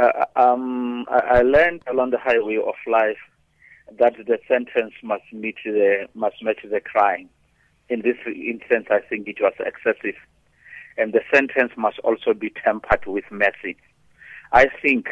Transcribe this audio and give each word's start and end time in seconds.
Uh, 0.00 0.24
um, 0.34 1.04
I 1.10 1.42
learned 1.42 1.82
along 1.86 2.10
the 2.10 2.18
highway 2.18 2.56
of 2.56 2.74
life 2.90 3.18
that 3.98 4.14
the 4.16 4.38
sentence 4.48 4.94
must 5.02 5.24
meet 5.30 5.56
the 5.62 6.08
must 6.14 6.42
match 6.42 6.60
the 6.64 6.80
crime. 6.80 7.28
In 7.90 8.00
this 8.00 8.16
instance, 8.24 8.86
I 8.90 9.00
think 9.00 9.28
it 9.28 9.42
was 9.42 9.52
excessive, 9.58 10.14
and 10.96 11.12
the 11.12 11.20
sentence 11.34 11.72
must 11.76 11.98
also 11.98 12.32
be 12.32 12.50
tempered 12.64 13.04
with 13.04 13.24
mercy. 13.30 13.76
I 14.52 14.68
think 14.80 15.08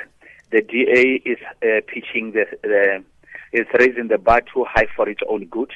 the 0.53 0.63
DA 0.63 1.21
is 1.29 1.39
uh, 1.63 1.83
pitching 1.87 2.33
the, 2.33 2.47
the 2.63 3.05
is 3.53 3.67
raising 3.79 4.09
the 4.09 4.17
bar 4.17 4.41
too 4.41 4.65
high 4.67 4.87
for 4.97 5.07
its 5.07 5.21
own 5.29 5.49
good, 5.49 5.73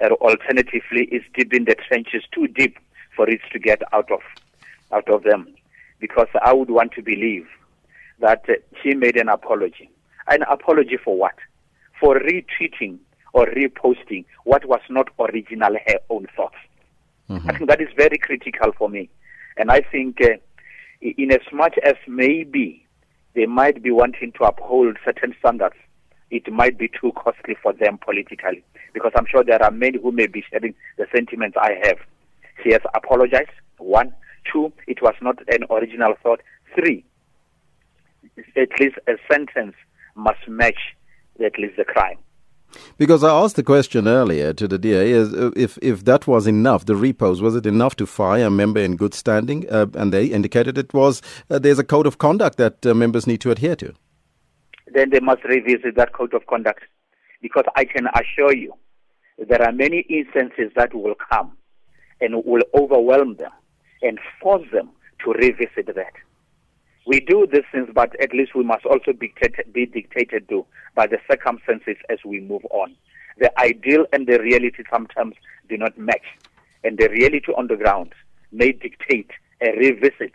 alternatively, 0.00 1.06
is 1.10 1.22
digging 1.34 1.64
the 1.64 1.74
trenches 1.88 2.22
too 2.32 2.46
deep 2.46 2.78
for 3.16 3.28
it 3.28 3.40
to 3.52 3.58
get 3.58 3.82
out 3.92 4.12
of 4.12 4.20
out 4.92 5.08
of 5.08 5.24
them. 5.24 5.52
Because 5.98 6.28
I 6.40 6.52
would 6.52 6.70
want 6.70 6.92
to 6.92 7.02
believe 7.02 7.48
that 8.24 8.42
uh, 8.48 8.54
she 8.82 8.94
made 8.94 9.16
an 9.16 9.28
apology. 9.28 9.90
An 10.28 10.42
apology 10.50 10.96
for 10.96 11.16
what? 11.16 11.34
For 12.00 12.18
retweeting 12.18 12.98
or 13.34 13.46
reposting 13.46 14.24
what 14.44 14.64
was 14.64 14.80
not 14.88 15.08
original 15.18 15.74
her 15.86 15.98
own 16.08 16.26
thoughts. 16.34 16.56
Mm-hmm. 17.28 17.50
I 17.50 17.58
think 17.58 17.68
that 17.68 17.82
is 17.82 17.88
very 17.96 18.16
critical 18.16 18.72
for 18.78 18.88
me. 18.88 19.10
And 19.58 19.70
I 19.70 19.82
think, 19.82 20.20
uh, 20.22 20.36
in 21.02 21.32
as 21.32 21.46
much 21.52 21.76
as 21.84 21.96
maybe 22.08 22.86
they 23.34 23.44
might 23.44 23.82
be 23.82 23.90
wanting 23.90 24.32
to 24.38 24.44
uphold 24.44 24.96
certain 25.04 25.34
standards, 25.38 25.76
it 26.30 26.50
might 26.50 26.78
be 26.78 26.88
too 26.88 27.12
costly 27.12 27.56
for 27.62 27.74
them 27.74 27.98
politically. 27.98 28.64
Because 28.94 29.12
I'm 29.16 29.26
sure 29.26 29.44
there 29.44 29.62
are 29.62 29.70
many 29.70 29.98
who 30.00 30.12
may 30.12 30.28
be 30.28 30.42
sharing 30.50 30.74
the 30.96 31.06
sentiments 31.14 31.58
I 31.60 31.72
have. 31.84 31.98
She 32.62 32.72
has 32.72 32.80
apologized, 32.94 33.50
one. 33.76 34.14
Two, 34.50 34.72
it 34.86 35.02
was 35.02 35.14
not 35.20 35.38
an 35.48 35.64
original 35.70 36.14
thought. 36.22 36.40
Three, 36.74 37.04
at 38.56 38.80
least 38.80 38.96
a 39.06 39.14
sentence 39.30 39.74
must 40.14 40.48
match 40.48 40.78
at 41.44 41.58
least 41.58 41.76
the 41.76 41.84
crime. 41.84 42.18
Because 42.98 43.22
I 43.22 43.30
asked 43.30 43.56
the 43.56 43.62
question 43.62 44.08
earlier 44.08 44.52
to 44.52 44.66
the 44.66 44.78
DA 44.78 45.14
uh, 45.14 45.50
if 45.56 45.78
if 45.80 46.04
that 46.04 46.26
was 46.26 46.46
enough, 46.46 46.84
the 46.86 46.96
repos 46.96 47.40
was 47.40 47.54
it 47.54 47.66
enough 47.66 47.96
to 47.96 48.06
fire 48.06 48.46
a 48.46 48.50
member 48.50 48.80
in 48.80 48.96
good 48.96 49.14
standing? 49.14 49.68
Uh, 49.70 49.86
and 49.94 50.12
they 50.12 50.26
indicated 50.26 50.78
it 50.78 50.92
was. 50.92 51.22
Uh, 51.50 51.58
there's 51.58 51.78
a 51.78 51.84
code 51.84 52.06
of 52.06 52.18
conduct 52.18 52.58
that 52.58 52.84
uh, 52.86 52.94
members 52.94 53.26
need 53.26 53.40
to 53.42 53.50
adhere 53.50 53.76
to. 53.76 53.94
Then 54.92 55.10
they 55.10 55.20
must 55.20 55.44
revisit 55.44 55.96
that 55.96 56.12
code 56.12 56.34
of 56.34 56.46
conduct, 56.46 56.82
because 57.42 57.64
I 57.76 57.84
can 57.84 58.06
assure 58.14 58.54
you, 58.54 58.74
there 59.38 59.62
are 59.62 59.72
many 59.72 60.00
instances 60.08 60.70
that 60.76 60.94
will 60.94 61.14
come, 61.30 61.56
and 62.20 62.44
will 62.44 62.62
overwhelm 62.74 63.36
them, 63.36 63.50
and 64.02 64.18
force 64.40 64.66
them 64.72 64.90
to 65.24 65.32
revisit 65.32 65.86
that. 65.94 66.12
We 67.06 67.20
do 67.20 67.46
these 67.50 67.64
things, 67.70 67.88
but 67.94 68.18
at 68.20 68.32
least 68.32 68.54
we 68.54 68.64
must 68.64 68.86
also 68.86 69.12
be 69.12 69.28
dictated, 69.28 69.72
be 69.72 69.86
dictated 69.86 70.48
to 70.48 70.64
by 70.94 71.06
the 71.06 71.18
circumstances 71.30 71.96
as 72.08 72.18
we 72.24 72.40
move 72.40 72.64
on. 72.70 72.94
The 73.38 73.56
ideal 73.58 74.06
and 74.12 74.26
the 74.26 74.38
reality 74.38 74.84
sometimes 74.90 75.34
do 75.68 75.76
not 75.76 75.98
match, 75.98 76.24
and 76.82 76.96
the 76.96 77.08
reality 77.08 77.52
on 77.56 77.66
the 77.66 77.76
ground 77.76 78.14
may 78.52 78.72
dictate 78.72 79.30
a 79.60 79.72
revisit 79.72 80.32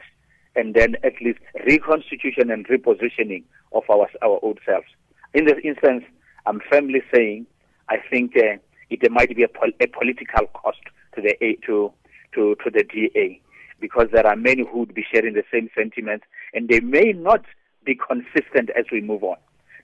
and 0.56 0.74
then 0.76 0.96
at 1.04 1.14
least 1.22 1.40
reconstitution 1.66 2.52
and 2.52 2.68
repositioning 2.68 3.44
of 3.72 3.84
our 3.90 4.08
our 4.22 4.40
old 4.42 4.60
selves. 4.66 4.88
In 5.34 5.46
this 5.46 5.60
instance, 5.64 6.04
I'm 6.46 6.60
firmly 6.72 7.02
saying 7.14 7.46
I 7.88 7.98
think 8.10 8.36
uh, 8.36 8.58
it 8.90 9.12
might 9.12 9.36
be 9.36 9.44
a, 9.44 9.48
pol- 9.48 9.72
a 9.80 9.88
political 9.88 10.48
cost 10.48 10.82
to 11.16 11.22
the 11.22 11.36
to 11.66 11.92
to 12.34 12.56
to 12.64 12.70
the 12.70 12.84
DA 12.84 13.42
because 13.80 14.08
there 14.12 14.28
are 14.28 14.36
many 14.36 14.66
who 14.66 14.80
would 14.80 14.94
be 14.94 15.06
sharing 15.12 15.34
the 15.34 15.44
same 15.52 15.70
sentiments 15.76 16.26
and 16.54 16.68
they 16.68 16.80
may 16.80 17.14
not 17.14 17.44
be 17.86 17.96
consistent 17.96 18.70
as 18.78 18.86
we 18.92 19.02
move 19.02 19.24
on. 19.24 19.38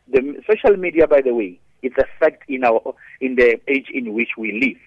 The 0.07 0.41
social 0.49 0.77
media, 0.77 1.07
by 1.07 1.21
the 1.21 1.33
way, 1.33 1.59
is 1.81 1.93
a 1.97 2.05
fact 2.19 2.43
in 2.47 2.63
our 2.63 2.93
in 3.21 3.35
the 3.35 3.59
age 3.67 3.87
in 3.93 4.13
which 4.13 4.31
we 4.37 4.51
live. 4.59 4.77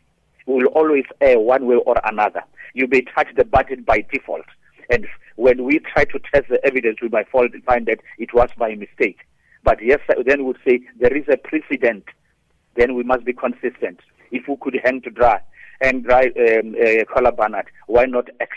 We 0.46 0.62
will 0.62 0.72
always 0.72 1.04
err 1.20 1.38
one 1.38 1.66
way 1.66 1.76
or 1.76 1.96
another. 2.04 2.42
You 2.74 2.86
may 2.88 3.02
touch 3.02 3.28
the 3.36 3.44
button 3.44 3.82
by 3.82 4.04
default, 4.12 4.46
and 4.90 5.06
when 5.36 5.64
we 5.64 5.78
try 5.80 6.04
to 6.04 6.18
test 6.32 6.48
the 6.48 6.64
evidence, 6.64 6.98
we 7.02 7.08
might 7.08 7.28
find 7.30 7.86
that 7.86 8.00
it 8.18 8.32
was 8.34 8.50
by 8.56 8.74
mistake. 8.74 9.18
But 9.64 9.78
yes, 9.82 10.00
then 10.08 10.38
we 10.38 10.44
would 10.44 10.58
say 10.66 10.80
there 10.98 11.16
is 11.16 11.24
a 11.30 11.36
precedent. 11.36 12.04
Then 12.76 12.94
we 12.94 13.02
must 13.02 13.24
be 13.24 13.32
consistent. 13.32 14.00
If 14.30 14.46
we 14.48 14.56
could 14.60 14.78
hang 14.84 15.00
to 15.02 15.10
dry 15.10 15.40
and 15.80 16.04
dry 16.04 16.26
um, 16.26 16.74
uh, 16.80 17.04
Kohler 17.12 17.32
Barnard, 17.32 17.66
why 17.86 18.04
not 18.04 18.28
X? 18.40 18.52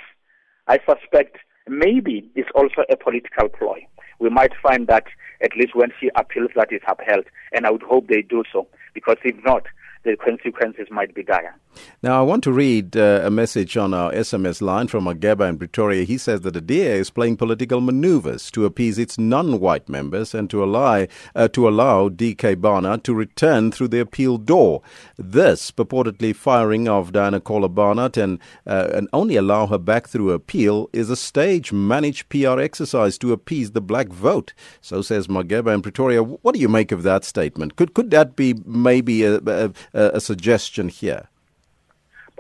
I 0.68 0.80
suspect 0.86 1.38
maybe 1.68 2.30
it's 2.36 2.50
also 2.56 2.84
a 2.90 2.96
political 2.96 3.50
ploy. 3.50 3.86
We 4.20 4.30
might 4.30 4.54
find 4.62 4.88
that 4.88 5.06
at 5.42 5.56
least 5.56 5.76
when 5.76 5.92
she 6.00 6.10
appeals 6.16 6.52
that 6.56 6.72
is 6.72 6.82
upheld, 6.88 7.26
and 7.52 7.66
I 7.66 7.72
would 7.72 7.84
hope 7.84 8.08
they 8.08 8.22
do 8.22 8.44
so, 8.52 8.68
because 8.94 9.18
if 9.24 9.36
not, 9.44 9.66
the 10.04 10.16
consequences 10.16 10.88
might 10.92 11.14
be 11.14 11.24
dire. 11.24 11.56
Now, 12.04 12.20
I 12.20 12.24
want 12.24 12.44
to 12.46 12.52
read 12.52 12.98
uh, 12.98 13.22
a 13.24 13.30
message 13.30 13.78
on 13.78 13.94
our 13.94 14.12
SMS 14.12 14.62
line 14.62 14.88
from 14.88 15.06
Mageba 15.06 15.48
in 15.48 15.58
Pretoria. 15.58 16.04
He 16.04 16.18
says 16.18 16.42
that 16.42 16.54
the 16.54 16.62
DA 16.62 16.98
is 16.98 17.10
playing 17.10 17.38
political 17.38 17.80
maneuvers 17.80 18.50
to 18.52 18.66
appease 18.66 18.98
its 18.98 19.18
non-white 19.18 19.88
members 19.88 20.34
and 20.34 20.50
to 20.50 20.64
allow, 20.64 21.06
uh, 21.36 21.48
to 21.50 21.68
allow 21.68 22.10
DK 22.10 22.60
Barnard 22.60 23.04
to 23.04 23.14
return 23.14 23.72
through 23.72 23.90
the 23.90 24.00
appeal 24.00 24.38
door. 24.38 24.82
This 25.18 25.72
purportedly 25.72 26.36
firing 26.36 26.88
of 26.88 27.12
Diana 27.12 27.40
Kohler 27.40 27.70
Barnard 27.70 28.18
and, 28.18 28.40
uh, 28.66 28.90
and 28.94 29.08
only 29.14 29.36
allow 29.36 29.68
her 29.68 29.78
back 29.78 30.08
through 30.08 30.32
appeal 30.32 30.90
is 30.94 31.10
a 31.10 31.16
stage 31.16 31.72
managed 31.72 32.30
PR 32.30 32.60
exercise 32.60 33.18
to 33.20 33.32
appease 33.32 33.72
the 33.72 33.82
black 33.82 34.08
vote. 34.08 34.54
So 34.82 35.02
says 35.02 35.28
Mageba 35.28 35.74
in 35.74 35.82
Pretoria. 35.82 36.24
What 36.24 36.56
do 36.56 36.60
you 36.60 36.70
make 36.70 36.92
of 36.92 37.04
that 37.04 37.24
statement? 37.24 37.76
Could 37.76 37.94
could 37.94 38.12
that 38.12 38.36
be 38.36 38.56
maybe 38.66 39.24
a, 39.24 39.38
a, 39.38 39.72
a 39.94 40.22
suggestion 40.22 40.90
here? 40.90 41.28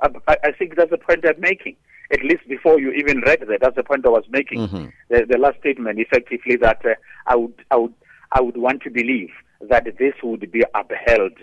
I, 0.02 0.38
I 0.44 0.52
think 0.52 0.76
that's 0.76 0.92
the 0.92 0.98
point 0.98 1.26
I'm 1.26 1.40
making. 1.40 1.76
At 2.12 2.24
least 2.24 2.48
before 2.48 2.80
you 2.80 2.92
even 2.92 3.22
read 3.22 3.42
that, 3.48 3.60
that's 3.62 3.76
the 3.76 3.84
point 3.84 4.06
I 4.06 4.10
was 4.10 4.26
making. 4.30 4.60
Mm-hmm. 4.60 4.86
The, 5.10 5.26
the, 5.30 5.38
last 5.38 5.60
statement, 5.60 6.00
effectively, 6.00 6.58
that 6.58 6.86
uh, 6.86 6.96
I 7.28 7.36
would, 7.36 7.54
I 7.72 7.78
would, 7.78 7.94
I 8.34 8.42
would 8.42 8.58
want 8.58 8.82
to 8.84 8.90
believe 8.90 9.30
that 9.70 9.86
this 9.98 10.14
would 10.24 10.52
be 10.52 10.64
upheld, 10.74 11.34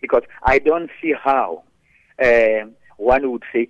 because 0.00 0.22
I 0.44 0.60
don't 0.60 0.90
see 1.02 1.12
how 1.12 1.64
uh, 2.22 2.66
one 2.96 3.30
would 3.30 3.42
say. 3.52 3.68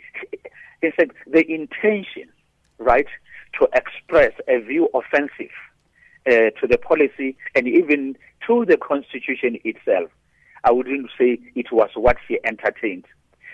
In 0.83 0.93
fact, 0.93 1.13
the 1.27 1.45
intention, 1.51 2.29
right, 2.79 3.07
to 3.59 3.69
express 3.75 4.33
a 4.47 4.61
view 4.61 4.89
offensive 4.95 5.51
uh, 6.27 6.51
to 6.61 6.67
the 6.69 6.79
policy 6.79 7.37
and 7.55 7.67
even 7.67 8.17
to 8.47 8.65
the 8.65 8.77
constitution 8.77 9.59
itself, 9.65 10.11
I 10.65 10.71
wouldn't 10.71 11.11
say 11.19 11.39
it 11.55 11.73
was 11.73 11.91
what 11.95 12.17
she 12.27 12.39
entertained. 12.45 13.07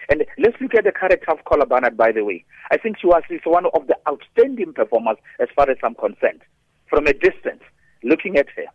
And 0.09 0.25
let's 0.39 0.61
look 0.61 0.75
at 0.75 0.85
the 0.85 0.93
character 0.93 1.31
of 1.31 1.45
Kohler 1.45 1.67
Barnard, 1.67 1.97
by 1.97 2.13
the 2.13 2.25
way. 2.25 2.45
I 2.71 2.77
think 2.77 2.99
she 2.99 3.07
was 3.07 3.23
one 3.45 3.67
of 3.67 3.87
the 3.87 3.97
outstanding 4.09 4.73
performers 4.73 5.17
as 5.41 5.49
far 5.55 5.71
as 5.71 5.77
I'm 5.83 5.95
concerned. 5.95 6.43
From 6.89 7.07
a 7.07 7.13
distance, 7.13 7.63
looking 8.03 8.37
at 8.37 8.49
her 8.57 8.67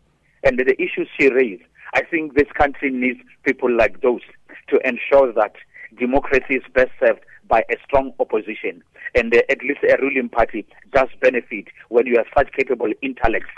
and 0.44 0.58
the 0.58 0.76
issues 0.82 1.08
she 1.18 1.30
raised, 1.30 1.64
I 1.94 2.04
think 2.04 2.36
this 2.36 2.52
country 2.54 2.92
needs 2.92 3.20
people 3.44 3.72
like 3.72 4.02
those 4.02 4.22
to 4.70 4.80
ensure 4.88 5.32
that 5.34 5.54
democracy 5.98 6.56
is 6.56 6.64
best 6.74 6.92
served 7.00 7.22
by 7.48 7.64
a 7.70 7.76
strong 7.84 8.14
opposition. 8.20 8.84
And 9.16 9.34
uh, 9.36 9.42
at 9.50 9.62
least 9.62 9.80
a 9.84 10.00
ruling 10.02 10.30
party 10.30 10.66
does 10.92 11.10
benefit 11.20 11.68
when 11.90 12.06
you 12.06 12.18
have 12.18 12.28
such 12.38 12.52
capable 12.54 12.92
intellects 13.02 13.50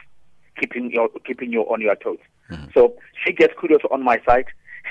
keeping, 0.60 0.92
your, 0.92 1.10
keeping 1.26 1.52
you 1.52 1.62
on 1.64 1.82
your 1.82 1.96
toes. 1.96 2.20
Mm-hmm. 2.50 2.68
So 2.74 2.94
she 3.26 3.34
gets 3.34 3.54
kudos 3.60 3.82
on 3.92 4.04
my 4.04 4.22
side. 4.26 4.46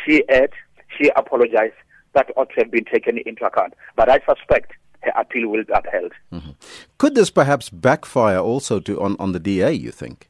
She 0.04 0.22
aired, 0.28 0.52
she 0.98 1.10
apologized, 1.16 1.74
that 2.14 2.30
ought 2.36 2.50
to 2.50 2.60
have 2.60 2.70
been 2.70 2.84
taken 2.84 3.18
into 3.18 3.44
account. 3.44 3.74
But 3.96 4.08
I 4.08 4.20
suspect 4.26 4.72
her 5.02 5.12
appeal 5.16 5.48
will 5.48 5.64
be 5.64 5.72
upheld. 5.72 6.12
Mm-hmm. 6.32 6.50
Could 6.98 7.14
this 7.14 7.30
perhaps 7.30 7.70
backfire 7.70 8.38
also 8.38 8.80
to 8.80 9.00
on, 9.00 9.16
on 9.18 9.32
the 9.32 9.40
DA, 9.40 9.72
you 9.72 9.90
think? 9.90 10.28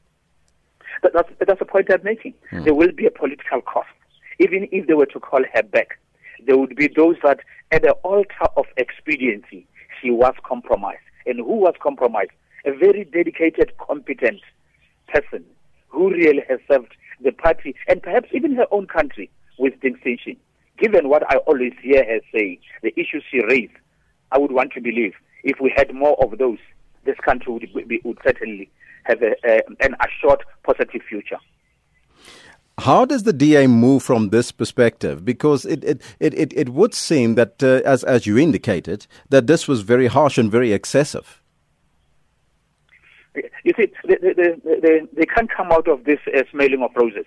That, 1.02 1.12
that's, 1.14 1.30
that's 1.46 1.58
the 1.58 1.64
point 1.64 1.88
I'm 1.92 2.02
making. 2.02 2.34
Mm. 2.52 2.64
There 2.64 2.74
will 2.74 2.92
be 2.92 3.06
a 3.06 3.10
political 3.10 3.62
cost. 3.62 3.88
Even 4.38 4.68
if 4.70 4.86
they 4.86 4.94
were 4.94 5.06
to 5.06 5.20
call 5.20 5.42
her 5.54 5.62
back, 5.62 5.98
there 6.46 6.56
would 6.56 6.76
be 6.76 6.88
those 6.88 7.16
that 7.22 7.40
at 7.70 7.82
the 7.82 7.92
altar 8.02 8.46
of 8.56 8.66
expediency, 8.76 9.66
she 10.00 10.10
was 10.10 10.34
compromised. 10.44 11.00
And 11.26 11.38
who 11.38 11.56
was 11.56 11.74
compromised? 11.82 12.30
A 12.64 12.72
very 12.72 13.04
dedicated, 13.04 13.72
competent 13.78 14.40
person 15.08 15.44
who 15.88 16.10
really 16.10 16.42
has 16.48 16.60
served 16.68 16.94
the 17.22 17.32
party 17.32 17.74
and 17.88 18.02
perhaps 18.02 18.28
even 18.32 18.54
her 18.54 18.66
own 18.70 18.86
country 18.86 19.30
with 19.58 19.78
distinction 19.80 20.36
given 20.80 21.08
what 21.08 21.22
I 21.30 21.36
always 21.38 21.72
hear 21.82 22.04
her 22.04 22.20
say, 22.32 22.58
the 22.82 22.92
issues 22.96 23.22
she 23.30 23.40
raised, 23.44 23.72
I 24.32 24.38
would 24.38 24.52
want 24.52 24.72
to 24.72 24.80
believe 24.80 25.14
if 25.44 25.60
we 25.60 25.72
had 25.76 25.94
more 25.94 26.16
of 26.22 26.38
those, 26.38 26.58
this 27.04 27.16
country 27.24 27.70
would, 27.74 27.88
be, 27.88 28.00
would 28.04 28.18
certainly 28.24 28.70
have 29.04 29.22
a, 29.22 29.34
a, 29.44 29.60
an 29.80 29.96
assured 30.00 30.42
positive 30.64 31.02
future. 31.08 31.38
How 32.78 33.04
does 33.04 33.24
the 33.24 33.32
DA 33.32 33.66
move 33.66 34.02
from 34.02 34.30
this 34.30 34.52
perspective? 34.52 35.22
Because 35.24 35.66
it, 35.66 35.84
it, 35.84 36.02
it, 36.18 36.52
it, 36.54 36.68
would 36.70 36.94
seem 36.94 37.34
that, 37.34 37.62
uh, 37.62 37.82
as, 37.84 38.04
as 38.04 38.26
you 38.26 38.38
indicated, 38.38 39.06
that 39.28 39.46
this 39.46 39.68
was 39.68 39.82
very 39.82 40.06
harsh 40.06 40.38
and 40.38 40.50
very 40.50 40.72
excessive. 40.72 41.42
you 43.34 43.74
see, 43.76 43.92
they, 44.08 44.16
they, 44.16 44.80
they, 44.80 45.00
they 45.12 45.26
can't 45.26 45.50
come 45.50 45.70
out 45.72 45.88
of 45.88 46.04
this 46.04 46.20
uh, 46.34 46.42
smelling 46.50 46.82
of 46.82 46.90
roses 46.96 47.26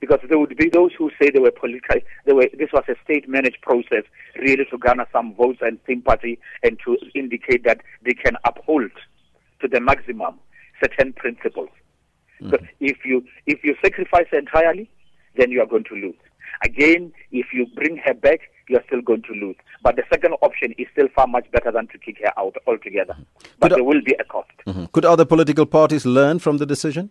because 0.00 0.20
there 0.28 0.38
would 0.38 0.56
be 0.56 0.68
those 0.68 0.92
who 0.96 1.10
say 1.20 1.30
they 1.30 1.40
were 1.40 1.50
political, 1.50 2.00
they 2.24 2.32
were, 2.32 2.48
this 2.56 2.70
was 2.72 2.84
a 2.88 2.94
state-managed 3.04 3.60
process 3.62 4.04
really 4.36 4.64
to 4.70 4.78
garner 4.78 5.06
some 5.12 5.34
votes 5.34 5.58
and 5.60 5.78
sympathy 5.86 6.38
and 6.62 6.78
to 6.84 6.96
indicate 7.14 7.64
that 7.64 7.80
they 8.04 8.14
can 8.14 8.36
uphold 8.44 8.90
to 9.60 9.68
the 9.68 9.80
maximum 9.80 10.38
certain 10.82 11.12
principles. 11.12 11.70
Mm-hmm. 12.40 12.50
So 12.50 12.58
if 12.80 13.04
you 13.04 13.24
if 13.46 13.64
you 13.64 13.74
sacrifice 13.82 14.26
entirely, 14.32 14.90
then 15.36 15.50
you 15.50 15.60
are 15.60 15.66
going 15.66 15.84
to 15.84 15.94
lose. 15.94 16.14
Again, 16.64 17.12
if 17.30 17.46
you 17.52 17.66
bring 17.74 17.96
her 17.98 18.14
back, 18.14 18.40
you 18.68 18.76
are 18.76 18.84
still 18.86 19.00
going 19.00 19.22
to 19.22 19.32
lose. 19.32 19.56
But 19.82 19.96
the 19.96 20.02
second 20.10 20.34
option 20.42 20.74
is 20.78 20.86
still 20.92 21.08
far 21.14 21.26
much 21.26 21.50
better 21.50 21.70
than 21.70 21.88
to 21.88 21.98
kick 21.98 22.18
her 22.22 22.32
out 22.38 22.56
altogether. 22.66 23.16
But 23.58 23.70
Could 23.70 23.78
there 23.78 23.84
will 23.84 24.02
be 24.02 24.14
a 24.18 24.24
cost. 24.24 24.50
Mm-hmm. 24.66 24.86
Could 24.86 25.04
other 25.04 25.24
political 25.24 25.66
parties 25.66 26.06
learn 26.06 26.38
from 26.38 26.58
the 26.58 26.66
decision? 26.66 27.10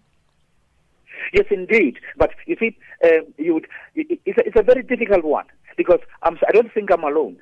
Yes, 1.33 1.45
indeed. 1.51 2.00
But 2.18 2.31
you 2.45 2.56
see, 2.59 2.77
uh, 3.03 3.21
you 3.38 3.56
would, 3.56 3.68
it's, 3.95 4.38
a, 4.38 4.47
it's 4.47 4.59
a 4.59 4.63
very 4.63 4.83
difficult 4.83 5.24
one 5.24 5.45
because 5.75 6.00
I'm, 6.24 6.38
I 6.47 6.51
don't 6.51 6.74
think 6.74 6.91
I'm 6.91 7.03
alone. 7.03 7.38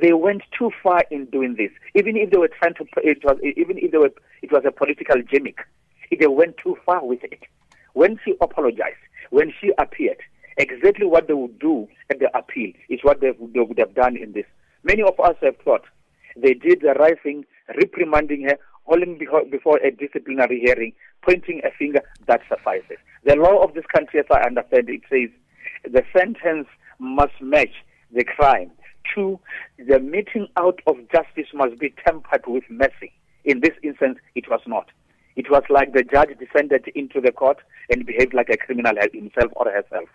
They 0.00 0.12
went 0.12 0.42
too 0.58 0.70
far 0.82 1.04
in 1.10 1.26
doing 1.26 1.54
this. 1.56 1.70
Even 1.94 2.16
if 2.16 2.30
they 2.30 2.38
were 2.38 2.48
trying 2.48 2.74
to, 2.74 2.86
it 2.96 3.24
was, 3.24 3.38
even 3.42 3.78
if 3.78 3.92
they 3.92 3.98
were, 3.98 4.12
it 4.42 4.50
was 4.50 4.64
a 4.66 4.72
political 4.72 5.22
gimmick. 5.22 5.58
They 6.10 6.26
went 6.26 6.56
too 6.58 6.76
far 6.84 7.04
with 7.04 7.22
it. 7.24 7.40
When 7.92 8.18
she 8.24 8.34
apologized, 8.40 8.96
when 9.30 9.52
she 9.60 9.72
appeared, 9.78 10.18
exactly 10.56 11.06
what 11.06 11.28
they 11.28 11.34
would 11.34 11.58
do 11.58 11.88
at 12.10 12.18
the 12.18 12.36
appeal 12.36 12.72
is 12.88 13.00
what 13.02 13.20
they 13.20 13.32
would, 13.32 13.54
they 13.54 13.60
would 13.60 13.78
have 13.78 13.94
done 13.94 14.16
in 14.16 14.32
this. 14.32 14.46
Many 14.82 15.02
of 15.02 15.18
us 15.20 15.36
have 15.42 15.56
thought 15.64 15.82
they 16.36 16.54
did 16.54 16.80
the 16.82 16.94
right 16.94 17.20
thing, 17.22 17.44
reprimanding 17.80 18.42
her, 18.42 18.58
holding 18.84 19.18
before 19.50 19.78
a 19.78 19.90
disciplinary 19.90 20.60
hearing, 20.60 20.92
pointing 21.22 21.60
a 21.64 21.70
finger, 21.70 22.00
that 22.26 22.42
suffices. 22.48 22.98
The 23.24 23.36
law 23.36 23.62
of 23.64 23.74
this 23.74 23.86
country, 23.86 24.20
as 24.20 24.26
I 24.30 24.46
understand 24.46 24.88
it, 24.90 25.00
says 25.10 25.30
the 25.90 26.02
sentence 26.16 26.68
must 26.98 27.32
match 27.40 27.74
the 28.12 28.24
crime. 28.24 28.70
Two, 29.14 29.40
the 29.78 29.98
meting 29.98 30.48
out 30.56 30.80
of 30.86 30.96
justice 31.10 31.48
must 31.54 31.78
be 31.78 31.94
tempered 32.06 32.44
with 32.46 32.64
mercy. 32.68 33.12
In 33.44 33.60
this 33.60 33.74
instance, 33.82 34.18
it 34.34 34.48
was 34.50 34.60
not. 34.66 34.88
It 35.36 35.50
was 35.50 35.62
like 35.68 35.92
the 35.92 36.02
judge 36.04 36.30
descended 36.38 36.88
into 36.94 37.20
the 37.20 37.32
court 37.32 37.58
and 37.90 38.06
behaved 38.06 38.34
like 38.34 38.48
a 38.50 38.56
criminal 38.56 38.94
himself 39.12 39.52
or 39.56 39.70
herself. 39.70 40.08